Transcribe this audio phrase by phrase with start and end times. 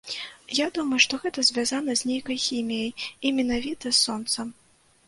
[0.59, 4.47] Я думаю, што гэта звязана з нейкай хіміяй і менавіта з сонцам.